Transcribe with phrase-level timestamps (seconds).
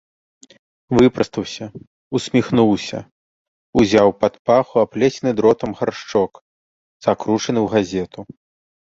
[0.99, 1.65] Выпрастаўся,
[2.19, 2.99] усміхнуўся,
[3.81, 6.31] узяў пад паху аплецены дротам гаршчок,
[7.09, 8.19] закручаны ў газету.